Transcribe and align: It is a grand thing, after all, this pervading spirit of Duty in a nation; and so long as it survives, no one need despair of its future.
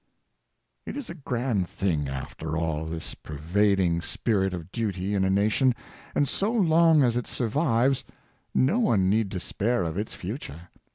It 0.83 0.97
is 0.97 1.11
a 1.11 1.13
grand 1.13 1.69
thing, 1.69 2.09
after 2.09 2.57
all, 2.57 2.85
this 2.85 3.13
pervading 3.13 4.01
spirit 4.01 4.51
of 4.51 4.71
Duty 4.71 5.13
in 5.13 5.23
a 5.23 5.29
nation; 5.29 5.75
and 6.15 6.27
so 6.27 6.51
long 6.51 7.03
as 7.03 7.15
it 7.15 7.27
survives, 7.27 8.03
no 8.51 8.79
one 8.79 9.11
need 9.11 9.29
despair 9.29 9.83
of 9.83 9.99
its 9.99 10.15
future. 10.15 10.69